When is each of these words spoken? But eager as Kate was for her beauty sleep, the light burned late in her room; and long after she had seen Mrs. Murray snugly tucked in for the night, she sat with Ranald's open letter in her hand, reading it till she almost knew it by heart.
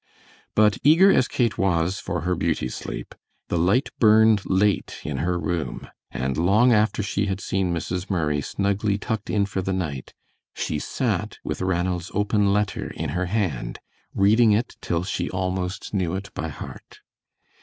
But 0.55 0.79
eager 0.81 1.11
as 1.11 1.27
Kate 1.27 1.59
was 1.59 1.99
for 1.99 2.21
her 2.21 2.33
beauty 2.33 2.69
sleep, 2.69 3.13
the 3.49 3.57
light 3.59 3.89
burned 3.99 4.41
late 4.47 4.99
in 5.03 5.17
her 5.17 5.37
room; 5.37 5.89
and 6.09 6.37
long 6.37 6.73
after 6.73 7.03
she 7.03 7.27
had 7.27 7.39
seen 7.39 7.71
Mrs. 7.71 8.09
Murray 8.09 8.41
snugly 8.41 8.97
tucked 8.97 9.29
in 9.29 9.45
for 9.45 9.61
the 9.61 9.73
night, 9.73 10.15
she 10.55 10.79
sat 10.79 11.37
with 11.43 11.61
Ranald's 11.61 12.09
open 12.15 12.51
letter 12.51 12.89
in 12.89 13.09
her 13.09 13.27
hand, 13.27 13.77
reading 14.15 14.53
it 14.53 14.75
till 14.81 15.03
she 15.03 15.29
almost 15.29 15.93
knew 15.93 16.15
it 16.15 16.33
by 16.33 16.47
heart. 16.47 17.01